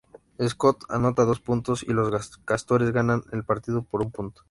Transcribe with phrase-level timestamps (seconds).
[0.47, 4.39] Scott anota dos puntos y Los Castores ganan el partido por un punto.